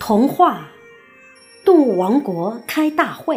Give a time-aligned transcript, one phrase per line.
[0.00, 0.70] 童话
[1.64, 3.36] 《动物王国开大会》。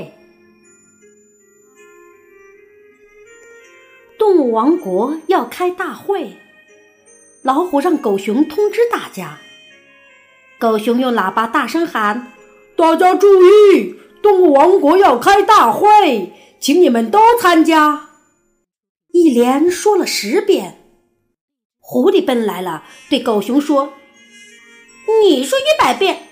[4.18, 6.38] 动物王国要开大会，
[7.42, 9.40] 老虎让狗熊通知大家。
[10.58, 12.32] 狗熊用喇叭大声喊
[12.78, 18.12] ：“大家注意，动物王国要开大会，请你们都参加。”
[19.12, 20.80] 一连说了十遍。
[21.80, 23.96] 狐狸奔来了，对狗熊说
[25.22, 26.30] ：“你说一百遍。”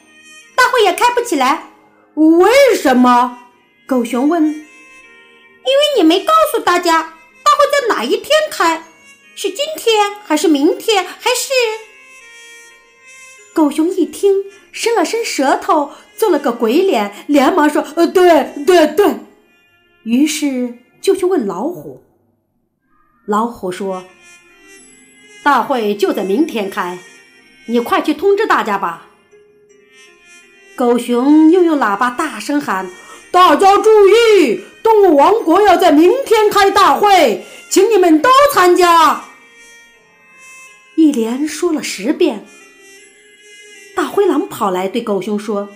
[0.61, 1.71] 大会也开不起来，
[2.13, 3.39] 为什么？
[3.87, 4.43] 狗熊问。
[4.43, 8.83] 因为你没告诉大家大会在哪一天开，
[9.35, 11.51] 是今天还是明天还是？
[13.55, 19.15] 狗熊一听，伸了伸舌头，做了个鬼脸，连忙说：“呃，对对对。”
[20.05, 22.03] 于是就去问老虎。
[23.25, 24.03] 老虎说
[25.41, 26.99] ：“大会就在明天开，
[27.65, 29.07] 你快去通知大家吧。”
[30.81, 32.89] 狗熊又用喇叭大声喊
[33.29, 39.25] ：“大家注意，动物王国要在明天开大会，请你们都参加。”
[40.97, 42.47] 一连说了十遍。
[43.95, 45.69] 大灰狼跑来对狗熊说：“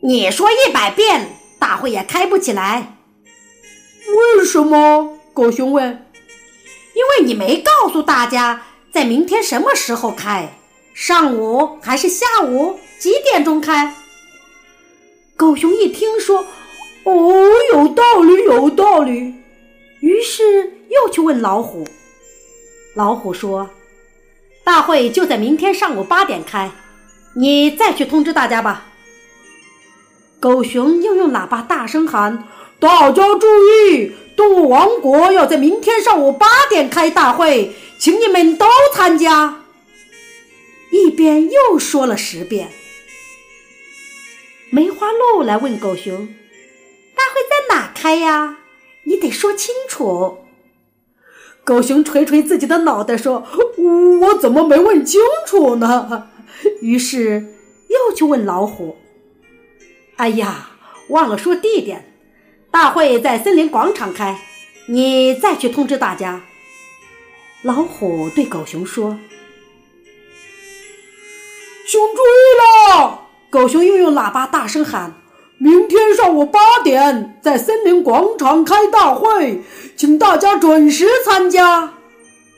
[0.00, 2.96] 你说一百遍，大会也开不起来。”
[4.38, 5.18] 为什么？
[5.34, 6.06] 狗熊问。
[6.96, 10.58] “因为你没告诉大家在明天什么时候开。”
[11.04, 12.78] 上午还是下午？
[13.00, 13.92] 几点钟开？
[15.36, 16.46] 狗熊一听说，
[17.02, 17.34] 哦，
[17.72, 19.34] 有道理，有道理。
[19.98, 21.84] 于是又去问老虎。
[22.94, 23.68] 老虎说
[24.62, 26.70] ：“大会就在明天上午八点开，
[27.34, 28.86] 你再去通知大家吧。”
[30.38, 32.46] 狗熊又用喇叭大声喊
[32.78, 33.48] ：“大家注
[33.90, 39.58] 意，动物王国要在明天上午八点开大会，请你们都参加。”
[41.12, 42.70] 一边又说了十遍。
[44.70, 46.26] 梅花鹿来问狗熊
[47.14, 48.56] ：“大会在哪开呀？
[49.04, 50.38] 你得说清楚。”
[51.64, 53.46] 狗熊捶捶自己的脑袋说
[54.22, 56.30] ：“我怎么没问清楚呢？”
[56.80, 57.56] 于是
[57.90, 58.96] 又去问老虎
[60.16, 60.70] ：“哎呀，
[61.08, 62.14] 忘了说地点，
[62.70, 64.40] 大会在森林广场开，
[64.88, 66.42] 你再去通知大家。”
[67.60, 69.18] 老虎对狗熊说。
[71.92, 73.28] 请注意了！
[73.50, 75.12] 狗熊又用喇叭大声喊
[75.60, 79.62] ：“明天上午八点，在森林广场开大会，
[79.94, 81.92] 请大家准时参加。”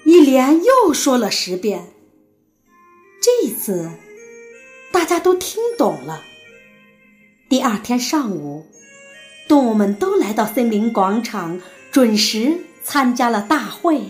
[0.07, 1.87] 一连又说了十遍。
[3.21, 3.91] 这次
[4.93, 6.23] 大家都听懂了。
[7.49, 8.65] 第二天上午，
[9.49, 14.03] 动物们都来到森林广场，准时参加了大会。